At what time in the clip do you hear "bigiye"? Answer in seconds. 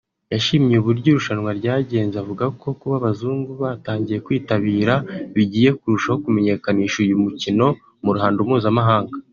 5.35-5.69